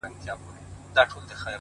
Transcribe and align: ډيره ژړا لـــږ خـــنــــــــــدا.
ډيره 0.03 0.11
ژړا 0.23 0.35
لـــږ 0.95 1.09
خـــنــــــــــدا. 1.13 1.47